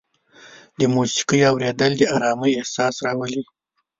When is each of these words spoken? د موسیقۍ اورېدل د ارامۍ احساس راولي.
د 0.79 0.81
موسیقۍ 0.95 1.41
اورېدل 1.51 1.91
د 1.97 2.01
ارامۍ 2.15 2.51
احساس 2.59 2.95
راولي. 3.05 3.41